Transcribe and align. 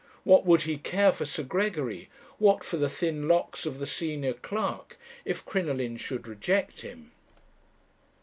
What 0.23 0.47
would 0.47 0.63
he 0.63 0.79
care 0.79 1.11
for 1.11 1.25
Sir 1.25 1.43
Gregory, 1.43 2.09
what 2.39 2.63
for 2.63 2.77
the 2.77 2.89
thin 2.89 3.27
locks 3.27 3.67
of 3.67 3.77
the 3.77 3.85
senior 3.85 4.33
clerk, 4.33 4.97
if 5.25 5.45
Crinoline 5.45 5.97
should 5.97 6.27
reject 6.27 6.81
him? 6.81 7.11